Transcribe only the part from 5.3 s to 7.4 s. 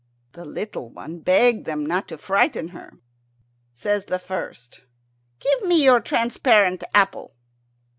"Give me your transparent apple."